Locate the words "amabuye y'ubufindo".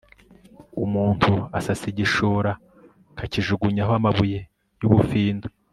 3.99-5.47